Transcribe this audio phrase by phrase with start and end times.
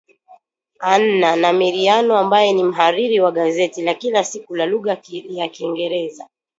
[0.93, 6.27] Anna Namiriano ambaye ni mhariri wa gazeti la kila siku la lugha ya kiingereza